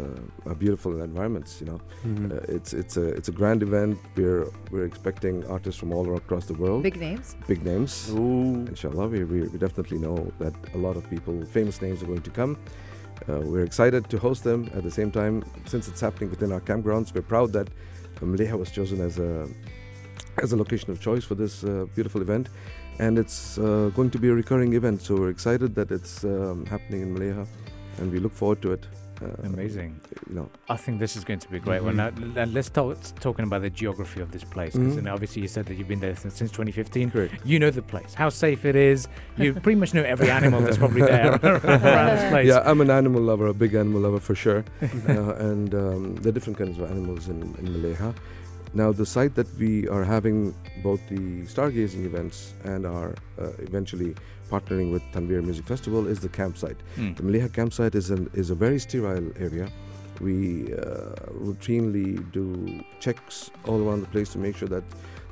uh, 0.49 0.53
beautiful 0.53 1.01
environments. 1.01 1.59
You 1.59 1.67
know, 1.67 1.81
Mhm. 2.05 2.31
uh, 2.31 2.55
it's 2.55 2.71
it's 2.73 2.95
a 2.95 3.07
it's 3.17 3.27
a 3.27 3.33
grand 3.33 3.61
event. 3.61 3.97
We're 4.15 4.45
we're 4.71 4.85
expecting 4.85 5.43
artists 5.47 5.77
from 5.81 5.91
all 5.91 6.15
across 6.15 6.45
the 6.45 6.53
world, 6.53 6.83
Big 6.83 6.95
names. 6.97 7.35
big 7.45 7.61
names. 7.65 8.09
Ooh. 8.11 8.65
Inshallah, 8.71 9.09
we, 9.09 9.25
we, 9.25 9.41
we 9.51 9.57
definitely 9.57 9.97
know 9.97 10.31
that 10.39 10.53
a 10.73 10.77
lot 10.77 10.95
of 10.95 11.03
people, 11.09 11.43
famous 11.45 11.81
names, 11.81 12.01
are 12.03 12.07
going 12.07 12.21
to 12.21 12.31
come. 12.31 12.55
Uh, 13.27 13.41
we're 13.51 13.65
excited 13.65 14.09
to 14.09 14.17
host 14.17 14.43
them. 14.45 14.69
At 14.73 14.83
the 14.83 14.91
same 14.99 15.11
time, 15.11 15.43
since 15.65 15.89
it's 15.89 15.99
happening 15.99 16.29
within 16.29 16.53
our 16.53 16.61
campgrounds, 16.61 17.13
we're 17.13 17.27
proud 17.35 17.51
that 17.51 17.67
Mleiha 18.21 18.57
was 18.57 18.71
chosen 18.71 19.01
as 19.01 19.19
a 19.19 19.45
as 20.41 20.53
a 20.53 20.55
location 20.63 20.89
of 20.91 21.01
choice 21.01 21.25
for 21.25 21.35
this 21.35 21.63
uh, 21.65 21.85
beautiful 21.95 22.21
event, 22.21 22.47
and 22.99 23.17
it's 23.19 23.57
uh, 23.57 23.91
going 23.95 24.09
to 24.11 24.19
be 24.19 24.29
a 24.29 24.33
recurring 24.33 24.73
event. 24.73 25.01
So 25.01 25.15
we're 25.15 25.29
excited 25.29 25.75
that 25.75 25.91
it's 25.91 26.23
um, 26.23 26.65
happening 26.65 27.01
in 27.01 27.15
Mleiha, 27.15 27.45
and 27.99 28.11
we 28.11 28.19
look 28.19 28.33
forward 28.33 28.61
to 28.63 28.71
it. 28.73 28.85
Uh, 29.21 29.27
Amazing. 29.45 29.97
You 30.29 30.35
know, 30.35 30.49
I 30.67 30.75
think 30.75 30.99
this 30.99 31.15
is 31.15 31.23
going 31.23 31.39
to 31.39 31.47
be 31.49 31.55
a 31.55 31.59
great 31.61 31.81
one. 31.81 31.95
Now, 31.95 32.07
l- 32.07 32.37
l- 32.37 32.47
let's 32.49 32.67
talk 32.69 32.97
talking 33.21 33.45
about 33.45 33.61
the 33.61 33.69
geography 33.69 34.19
of 34.19 34.29
this 34.33 34.43
place 34.43 34.73
because 34.75 34.97
Mhm. 34.97 35.09
obviously 35.09 35.41
you 35.41 35.47
said 35.47 35.65
that 35.67 35.75
you've 35.75 35.87
been 35.87 36.01
there 36.01 36.17
since, 36.17 36.35
since 36.35 36.51
2015. 36.51 37.11
correct. 37.11 37.33
You 37.45 37.57
know 37.57 37.69
the 37.71 37.81
place, 37.81 38.13
how 38.13 38.27
safe 38.27 38.65
it 38.65 38.75
is. 38.75 39.07
You 39.37 39.53
pretty 39.65 39.79
much 39.79 39.93
know 39.93 40.03
every 40.03 40.29
animal 40.29 40.59
that's 40.59 40.75
probably 40.77 41.03
there 41.03 41.31
around 41.43 42.07
this 42.17 42.29
place. 42.29 42.47
Yeah, 42.49 42.63
I'm 42.69 42.81
an 42.81 42.89
animal 42.89 43.21
lover, 43.21 43.47
a 43.47 43.53
big 43.53 43.73
animal 43.73 44.01
lover 44.01 44.19
for 44.19 44.35
sure. 44.35 44.65
uh, 44.81 45.35
and 45.35 45.73
um, 45.73 46.15
there 46.17 46.31
are 46.31 46.33
different 46.33 46.57
kinds 46.57 46.77
of 46.77 46.91
animals 46.91 47.29
in, 47.29 47.41
in 47.59 47.67
Mleiha. 47.73 48.13
Now, 48.75 48.91
the 48.91 49.05
site 49.05 49.35
that 49.35 49.47
we 49.57 49.87
are 49.87 50.03
having 50.03 50.53
both 50.83 50.99
the 51.07 51.43
stargazing 51.43 52.05
events 52.05 52.53
and 52.65 52.85
are 52.85 53.15
uh, 53.39 53.51
eventually 53.59 54.15
partnering 54.51 54.91
with 54.91 55.01
Tanweer 55.13 55.41
Music 55.41 55.65
Festival 55.65 56.07
is 56.07 56.19
the 56.19 56.27
campsite. 56.27 56.75
Mm. 56.97 57.15
The 57.15 57.23
Mleiha 57.23 57.53
campsite 57.53 57.95
is, 57.95 58.09
an, 58.09 58.29
is 58.33 58.49
a 58.49 58.55
very 58.55 58.77
sterile 58.79 59.31
area. 59.39 59.69
We 60.19 60.73
uh, 60.73 61.15
routinely 61.39 62.29
do 62.33 62.83
checks 62.99 63.49
all 63.65 63.81
around 63.81 64.01
the 64.01 64.07
place 64.07 64.33
to 64.33 64.39
make 64.39 64.57
sure 64.57 64.67
that 64.67 64.83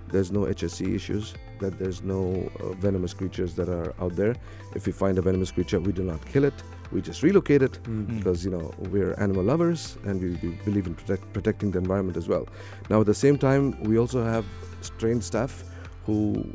there's 0.07 0.31
no 0.31 0.41
HSC 0.41 0.95
issues, 0.95 1.33
that 1.59 1.77
there's 1.77 2.01
no 2.01 2.50
uh, 2.62 2.69
venomous 2.73 3.13
creatures 3.13 3.55
that 3.55 3.67
are 3.67 3.93
out 4.00 4.15
there. 4.15 4.38
If 4.73 4.85
we 4.85 4.93
find 4.93 5.17
a 5.17 5.21
venomous 5.21 5.51
creature, 5.51 5.81
we 5.81 5.91
do 5.91 6.03
not 6.03 6.25
kill 6.27 6.45
it. 6.45 6.53
We 6.93 7.01
just 7.01 7.23
relocate 7.23 7.62
it 7.63 7.79
Mm. 7.83 8.17
because 8.17 8.45
you 8.45 8.51
know 8.51 8.71
we're 8.93 9.13
animal 9.25 9.43
lovers 9.43 9.97
and 10.05 10.21
we, 10.21 10.29
we 10.43 10.55
believe 10.65 10.85
in 10.88 10.93
protect, 10.95 11.23
protecting 11.33 11.71
the 11.71 11.79
environment 11.79 12.17
as 12.17 12.27
well. 12.27 12.47
Now 12.89 13.00
at 13.01 13.07
the 13.07 13.13
same 13.25 13.38
time, 13.38 13.63
we 13.83 13.97
also 13.97 14.23
have 14.23 14.45
trained 15.00 15.23
staff 15.23 15.63
who 16.05 16.45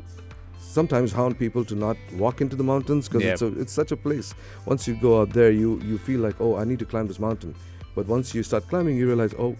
sometimes 0.59 1.11
hound 1.11 1.37
people 1.37 1.65
to 1.65 1.75
not 1.75 1.97
walk 2.17 2.41
into 2.41 2.55
the 2.55 2.63
mountains 2.63 3.07
because 3.09 3.23
Yeah. 3.23 3.33
it's 3.33 3.41
a, 3.41 3.47
it's 3.59 3.73
such 3.73 3.91
a 3.91 3.97
place. 3.97 4.33
Once 4.65 4.87
you 4.87 4.95
go 4.95 5.19
out 5.21 5.29
there, 5.33 5.51
you 5.51 5.79
you 5.89 5.97
feel 5.97 6.21
like 6.21 6.39
oh 6.39 6.55
I 6.61 6.63
need 6.63 6.79
to 6.79 6.85
climb 6.85 7.07
this 7.07 7.19
mountain, 7.19 7.53
but 7.95 8.07
once 8.07 8.33
you 8.35 8.43
start 8.43 8.63
climbing, 8.69 8.95
you 8.97 9.07
realize 9.07 9.33
oh 9.37 9.55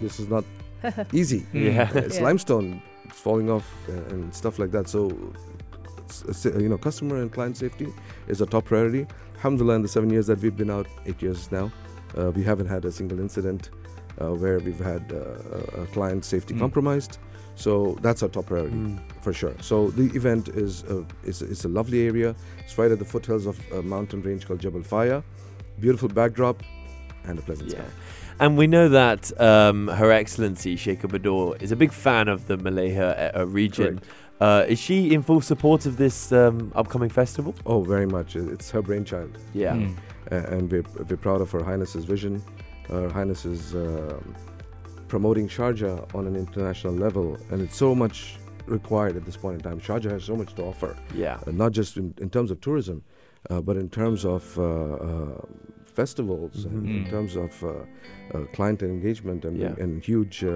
this 0.00 0.18
is 0.20 0.28
not 0.28 0.44
easy. 1.12 1.40
Yeah. 1.52 1.88
It's 1.94 2.16
Yeah. 2.18 2.24
limestone, 2.28 2.82
it's 3.04 3.20
falling 3.20 3.50
off 3.50 3.66
uh, 3.88 4.14
and 4.14 4.34
stuff 4.34 4.58
like 4.58 4.70
that. 4.72 4.88
So, 4.88 5.00
s- 6.08 6.24
s- 6.28 6.44
you 6.64 6.68
know, 6.68 6.78
customer 6.78 7.16
and 7.22 7.30
client 7.32 7.56
safety 7.56 7.88
is 8.28 8.40
a 8.40 8.46
top 8.46 8.64
priority. 8.64 9.06
Alhamdulillah, 9.38 9.76
in 9.76 9.82
the 9.82 9.88
seven 9.88 10.10
years 10.10 10.26
that 10.26 10.40
we've 10.40 10.56
been 10.56 10.68
out, 10.70 10.88
eight 11.06 11.22
years 11.22 11.52
now, 11.52 11.70
uh, 12.16 12.32
we 12.32 12.42
haven't 12.42 12.66
had 12.66 12.84
a 12.84 12.90
single 12.90 13.20
incident 13.20 13.70
uh, 14.20 14.34
where 14.34 14.58
we've 14.58 14.80
had 14.80 15.12
uh, 15.12 15.82
a 15.82 15.86
client 15.86 16.24
safety 16.24 16.54
Mm. 16.54 16.58
compromised. 16.58 17.18
So 17.54 17.96
that's 18.02 18.20
our 18.24 18.28
top 18.28 18.46
priority 18.46 18.74
Mm. 18.74 18.98
for 19.22 19.32
sure. 19.32 19.54
So 19.60 19.90
the 19.90 20.06
event 20.16 20.48
is 20.48 20.82
a, 20.84 21.04
is, 21.22 21.40
is 21.42 21.64
a 21.64 21.68
lovely 21.68 22.00
area. 22.08 22.34
It's 22.64 22.76
right 22.76 22.90
at 22.90 22.98
the 22.98 23.04
foothills 23.04 23.46
of 23.46 23.56
a 23.72 23.80
mountain 23.80 24.22
range 24.22 24.44
called 24.46 24.58
Jabal 24.60 24.80
Faya. 24.80 25.22
Beautiful 25.78 26.08
backdrop 26.08 26.64
and 27.24 27.38
a 27.38 27.42
pleasant 27.42 27.70
Yeah. 27.70 27.78
sky. 27.78 27.90
And 28.40 28.58
we 28.58 28.66
know 28.66 28.88
that 28.88 29.22
um, 29.40 29.86
Her 29.86 30.10
Excellency 30.10 30.74
Sheikha 30.76 31.08
Bodour 31.08 31.62
is 31.62 31.70
a 31.70 31.76
big 31.76 31.92
fan 31.92 32.26
of 32.26 32.48
the 32.48 32.56
Mleiha 32.58 33.36
uh, 33.36 33.46
region. 33.46 34.00
Uh, 34.40 34.64
is 34.68 34.78
she 34.78 35.12
in 35.12 35.22
full 35.22 35.40
support 35.40 35.84
of 35.86 35.96
this 35.96 36.30
um, 36.32 36.70
upcoming 36.76 37.08
festival? 37.10 37.54
Oh, 37.66 37.82
very 37.82 38.06
much. 38.06 38.36
It's 38.36 38.70
her 38.70 38.82
brainchild. 38.82 39.36
Yeah. 39.52 39.74
Mm. 39.74 39.96
A- 40.30 40.52
and 40.54 40.70
we're, 40.70 40.84
we're 41.08 41.16
proud 41.16 41.40
of 41.40 41.50
Her 41.50 41.64
Highness's 41.64 42.04
vision. 42.04 42.42
Her 42.88 43.08
Highness 43.08 43.44
is 43.44 43.74
um 43.74 44.34
promoting 45.08 45.48
Sharjah 45.48 46.14
on 46.14 46.26
an 46.26 46.36
international 46.36 46.92
level, 46.92 47.38
and 47.50 47.62
it's 47.62 47.76
so 47.76 47.94
much 47.94 48.36
required 48.66 49.16
at 49.16 49.24
this 49.24 49.38
point 49.38 49.54
in 49.56 49.62
time. 49.62 49.80
Sharjah 49.80 50.10
has 50.10 50.22
so 50.24 50.36
much 50.36 50.54
to 50.56 50.62
offer, 50.64 50.94
Yeah. 51.14 51.38
uh, 51.46 51.50
not 51.50 51.72
just 51.72 51.96
in, 51.96 52.12
in 52.18 52.28
terms 52.28 52.50
of 52.50 52.60
tourism, 52.60 53.02
uh, 53.48 53.62
but 53.62 53.78
in 53.78 53.88
terms 53.88 54.26
of 54.26 54.42
uh, 54.58 54.62
uh, 54.64 55.40
festivals, 55.86 56.66
and 56.66 56.86
in 56.86 57.04
Mhm. 57.06 57.10
terms 57.10 57.36
of 57.36 57.64
uh, 57.64 57.68
uh, 58.34 58.44
client 58.52 58.82
engagement 58.82 59.46
and, 59.46 59.56
Yeah. 59.58 59.74
and 59.82 60.04
huge 60.04 60.44
uh, 60.44 60.50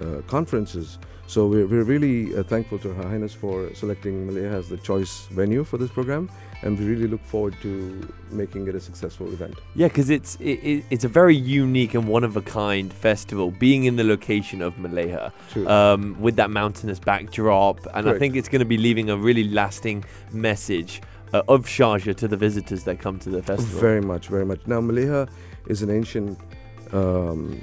uh, 0.00 0.22
conferences. 0.26 0.98
So 1.32 1.46
we're, 1.46 1.66
we're 1.66 1.84
really 1.84 2.36
uh, 2.36 2.42
thankful 2.42 2.78
to 2.80 2.92
Her 2.92 3.08
Highness 3.08 3.32
for 3.32 3.74
selecting 3.74 4.28
Mleiha 4.28 4.52
as 4.52 4.68
the 4.68 4.76
choice 4.76 5.28
venue 5.28 5.64
for 5.64 5.78
this 5.78 5.90
program, 5.90 6.30
and 6.60 6.78
we 6.78 6.84
really 6.84 7.06
look 7.06 7.24
forward 7.24 7.56
to 7.62 8.12
making 8.30 8.68
it 8.68 8.74
a 8.74 8.80
successful 8.80 9.32
event. 9.32 9.54
Yeah, 9.74 9.88
because 9.88 10.10
it's 10.10 10.36
it, 10.40 10.60
it, 10.62 10.84
it's 10.90 11.04
a 11.04 11.08
very 11.08 11.34
unique 11.34 11.94
and 11.94 12.06
one 12.06 12.22
of 12.22 12.36
a 12.36 12.42
kind 12.42 12.92
festival, 12.92 13.50
being 13.50 13.84
in 13.84 13.96
the 13.96 14.04
location 14.04 14.60
of 14.60 14.74
True. 14.74 15.66
um, 15.66 16.20
with 16.20 16.36
that 16.36 16.50
mountainous 16.50 16.98
backdrop, 16.98 17.78
and 17.94 18.10
I 18.10 18.18
think 18.18 18.36
it's 18.36 18.50
going 18.50 18.60
to 18.60 18.66
be 18.66 18.76
leaving 18.76 19.08
a 19.08 19.16
really 19.16 19.44
lasting 19.44 20.04
message 20.32 21.00
uh, 21.32 21.40
of 21.48 21.64
Sharjah 21.64 22.14
to 22.14 22.28
the 22.28 22.36
visitors 22.36 22.84
that 22.84 22.98
come 22.98 23.18
to 23.20 23.30
the 23.30 23.42
festival. 23.42 23.80
Very 23.80 24.02
much, 24.02 24.28
very 24.28 24.44
much. 24.44 24.60
Now, 24.66 24.82
Mleiha 24.82 25.30
is 25.66 25.80
an 25.80 25.88
ancient 25.88 26.38
um, 26.92 27.58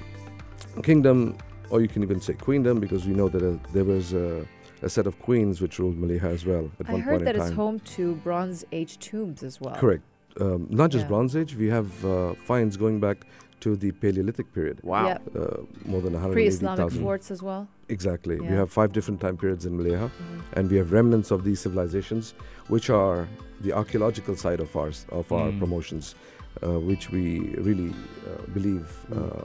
kingdom, 0.82 1.38
or 1.70 1.82
you 1.82 1.88
can 1.88 2.04
even 2.04 2.20
say 2.22 2.34
queendom, 2.34 2.80
because 2.80 3.06
we 3.06 3.14
know 3.14 3.30
that 3.30 3.44
uh, 3.44 3.58
there 3.74 3.84
was 3.84 4.14
a, 4.14 4.46
a 4.82 4.90
set 4.90 5.08
of 5.08 5.20
queens 5.20 5.62
which 5.62 5.80
ruled 5.80 5.98
Mleiha 5.98 6.24
as 6.24 6.46
well 6.46 6.70
at 6.80 6.90
I 6.90 6.94
one 6.94 7.02
heard 7.02 7.26
that 7.26 7.36
it's 7.36 7.52
home 7.52 7.80
to 7.98 8.16
Bronze 8.16 8.66
Age 8.72 8.98
tombs 9.00 9.44
as 9.44 9.60
well. 9.62 9.76
Correct. 9.76 10.04
Um, 10.40 10.68
not 10.70 10.90
just 10.92 11.04
Yeah. 11.04 11.10
Bronze 11.10 11.36
Age, 11.36 11.56
we 11.56 11.68
have 11.68 12.06
uh, 12.06 12.34
finds 12.46 12.78
going 12.78 13.00
back 13.00 13.26
to 13.62 13.76
the 13.76 13.92
Paleolithic 13.92 14.54
period, 14.54 14.80
Wow. 14.84 15.08
Yeah. 15.08 15.18
uh, 15.42 15.58
more 15.86 16.02
than 16.02 16.14
Pre-Islamic 16.32 16.92
forts 16.94 17.30
as 17.30 17.44
well. 17.44 17.68
Exactly. 17.90 18.40
We 18.40 18.48
have 18.48 18.72
five 18.72 18.94
different 18.94 19.20
time 19.20 19.36
periods 19.36 19.66
in 19.66 19.78
Mleiha, 19.78 20.08
Mhm. 20.10 20.42
and 20.54 20.72
we 20.72 20.78
have 20.78 20.94
remnants 20.94 21.30
of 21.32 21.44
these 21.44 21.60
civilizations, 21.60 22.34
which 22.70 22.90
are 22.90 23.28
the 23.62 23.74
archaeological 23.74 24.36
side 24.38 24.62
of 24.62 24.74
ours, 24.78 25.06
of 25.10 25.30
our 25.34 25.50
Mm. 25.52 25.60
promotions, 25.60 26.16
uh, 26.64 26.80
which 26.80 27.12
we 27.12 27.26
really 27.68 27.90
uh, 27.92 28.50
believe 28.54 28.88
uh, 29.12 29.44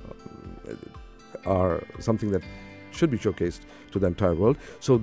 are 1.47 1.83
something 1.99 2.31
that 2.33 2.43
should 2.91 3.11
be 3.11 3.19
showcased 3.19 3.61
to 3.93 3.99
the 3.99 4.07
entire 4.07 4.35
world. 4.35 4.57
So, 4.81 5.03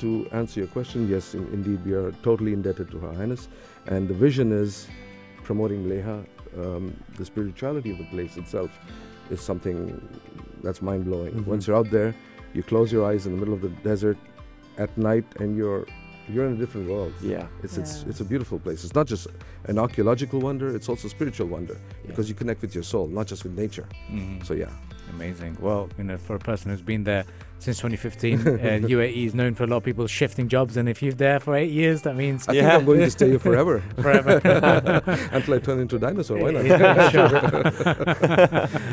to 0.00 0.28
answer 0.32 0.60
your 0.60 0.68
question, 0.68 1.08
yes, 1.08 1.34
in, 1.34 1.46
indeed, 1.52 1.84
we 1.84 1.92
are 1.92 2.12
totally 2.22 2.52
indebted 2.52 2.90
to 2.92 2.98
Her 2.98 3.12
Highness, 3.12 3.48
and 3.86 4.08
the 4.08 4.14
vision 4.14 4.52
is 4.52 4.86
promoting 5.42 5.84
Mleiha. 5.84 6.24
Um, 6.56 6.94
the 7.16 7.24
spirituality 7.24 7.90
of 7.90 7.98
the 7.98 8.04
place 8.04 8.36
itself 8.36 8.70
is 9.30 9.40
something 9.40 10.00
that's 10.62 10.80
mind 10.82 11.04
blowing. 11.04 11.34
Mhm. 11.34 11.46
Once 11.46 11.66
you're 11.66 11.76
out 11.76 11.90
there, 11.90 12.14
you 12.54 12.62
close 12.62 12.90
your 12.92 13.04
eyes 13.04 13.26
in 13.26 13.32
the 13.34 13.38
middle 13.38 13.54
of 13.54 13.60
the 13.60 13.68
desert 13.90 14.16
at 14.78 14.96
night, 14.96 15.24
and 15.40 15.56
you're 15.56 15.84
you're 16.30 16.44
in 16.46 16.52
a 16.52 16.56
different 16.56 16.88
world. 16.90 17.12
Yeah. 17.22 17.46
It's 17.62 17.76
it's 17.78 18.02
Yeah. 18.02 18.10
it's 18.10 18.20
a 18.20 18.24
beautiful 18.24 18.58
place. 18.58 18.84
It's 18.84 18.94
not 18.94 19.06
just 19.06 19.26
an 19.64 19.78
archaeological 19.78 20.40
wonder; 20.40 20.68
it's 20.76 20.88
also 20.88 21.06
a 21.06 21.10
spiritual 21.10 21.48
wonder 21.48 21.76
because 22.06 22.28
you 22.28 22.34
connect 22.34 22.60
with 22.62 22.74
your 22.74 22.84
soul, 22.84 23.06
not 23.08 23.26
just 23.26 23.44
with 23.44 23.54
nature. 23.58 23.86
Mhm. 24.10 24.44
So 24.44 24.54
yeah, 24.54 24.70
Amazing. 25.14 25.56
Well, 25.60 25.88
you 25.98 26.04
know, 26.04 26.18
for 26.18 26.36
a 26.36 26.38
person 26.38 26.70
who's 26.70 26.82
been 26.82 27.04
there 27.04 27.24
since 27.60 27.78
2015, 27.78 28.40
uh, 28.40 28.42
UAE 28.88 29.26
is 29.26 29.34
known 29.34 29.54
for 29.54 29.64
a 29.64 29.66
lot 29.66 29.78
of 29.78 29.84
people 29.84 30.06
shifting 30.06 30.48
jobs, 30.48 30.76
and 30.76 30.88
if 30.88 31.02
you're 31.02 31.12
there 31.12 31.40
for 31.40 31.56
eight 31.56 31.70
years, 31.70 32.02
that 32.02 32.16
means 32.16 32.46
I 32.48 32.52
Yeah. 32.52 32.62
think 32.62 32.72
I'm 32.74 32.84
going 32.86 33.00
to 33.00 33.10
stay 33.10 33.28
here 33.30 33.38
forever 33.38 33.80
forever. 33.96 34.40
until 35.32 35.54
I 35.54 35.58
turn 35.58 35.80
into 35.80 35.96
a 35.96 35.98
dinosaur. 35.98 36.38
Why 36.38 36.50
not? 36.52 36.64
Yeah, 36.64 37.10
sure. 37.10 37.28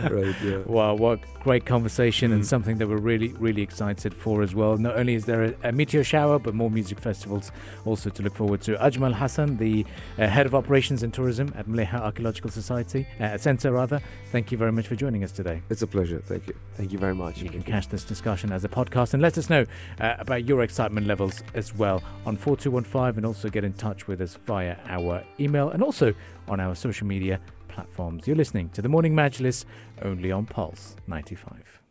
right. 0.09 0.35
Yeah. 0.43 0.57
Wow, 0.65 0.95
what 0.95 1.19
great 1.41 1.65
conversation 1.65 2.31
and 2.31 2.41
Mm. 2.41 2.45
something 2.45 2.77
that 2.79 2.87
we're 2.87 2.97
really, 2.97 3.29
really 3.39 3.61
excited 3.61 4.13
for 4.13 4.41
as 4.41 4.53
well. 4.55 4.77
Not 4.77 4.97
only 4.97 5.13
is 5.13 5.25
there 5.25 5.43
a, 5.43 5.53
a 5.63 5.71
meteor 5.71 6.03
shower, 6.03 6.39
but 6.39 6.53
more 6.55 6.69
music 6.71 6.99
festivals 6.99 7.51
also 7.85 8.09
to 8.09 8.23
look 8.23 8.35
forward 8.35 8.61
to. 8.61 8.75
Ajmal 8.77 9.13
Hassan, 9.13 9.57
the 9.57 9.85
uh, 10.17 10.27
head 10.27 10.45
of 10.45 10.55
operations 10.55 11.03
and 11.03 11.13
tourism 11.13 11.53
at 11.55 11.67
Mleiha 11.67 11.95
Archaeological 12.01 12.49
Society, 12.49 13.07
uh, 13.19 13.37
Centre 13.37 13.71
rather, 13.71 14.01
thank 14.31 14.51
you 14.51 14.57
very 14.57 14.71
much 14.71 14.87
for 14.87 14.95
joining 14.95 15.23
us 15.23 15.31
today. 15.31 15.61
It's 15.69 15.81
a 15.83 15.87
pleasure. 15.87 16.19
Thank 16.25 16.47
you. 16.47 16.55
Thank 16.77 16.91
you 16.91 16.97
very 16.99 17.15
much. 17.15 17.41
You 17.41 17.49
can 17.49 17.61
catch 17.63 17.87
this 17.89 18.03
discussion 18.03 18.51
as 18.55 18.63
a 18.63 18.69
podcast 18.69 19.13
and 19.13 19.21
let 19.21 19.37
us 19.37 19.49
know 19.49 19.65
uh, 19.99 20.15
about 20.17 20.45
your 20.45 20.63
excitement 20.63 21.05
levels 21.05 21.43
as 21.53 21.75
well 21.75 22.01
on 22.25 22.37
4215 22.37 23.17
and 23.17 23.25
also 23.25 23.49
get 23.49 23.63
in 23.63 23.73
touch 23.73 24.07
with 24.07 24.21
us 24.21 24.35
via 24.45 24.77
our 24.87 25.23
email 25.39 25.69
and 25.69 25.83
also 25.83 26.13
on 26.47 26.59
our 26.59 26.75
social 26.75 27.05
media 27.05 27.39
platforms. 27.67 28.25
You're 28.25 28.37
listening 28.37 28.69
to 28.69 28.81
the 28.81 28.89
Morning 28.89 29.13
Majlis 29.13 29.65
only 30.01 30.31
on 30.31 30.45
Pulse 30.45 30.95
95. 31.07 31.81